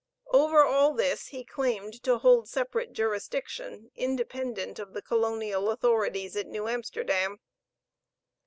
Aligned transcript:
Over 0.33 0.61
all 0.63 0.95
this 0.95 1.27
he 1.27 1.45
claimed 1.45 2.01
to 2.01 2.17
hold 2.17 2.49
separate 2.49 2.91
jurisdiction 2.91 3.91
independent 3.93 4.79
of 4.79 4.93
the 4.93 5.01
colonial 5.03 5.69
authorities 5.69 6.35
at 6.35 6.47
New 6.47 6.67
Amsterdam. 6.67 7.39